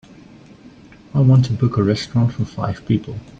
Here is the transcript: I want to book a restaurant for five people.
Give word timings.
I 1.13 1.19
want 1.19 1.45
to 1.45 1.53
book 1.53 1.77
a 1.77 1.83
restaurant 1.83 2.33
for 2.33 2.43
five 2.43 2.83
people. 2.87 3.17